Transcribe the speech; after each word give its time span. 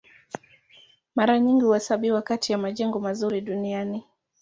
Mara 1.15 1.39
nyingi 1.39 1.65
huhesabiwa 1.65 2.21
kati 2.21 2.51
ya 2.51 2.57
majengo 2.57 2.99
mazuri 2.99 3.41
duniani. 3.41 4.03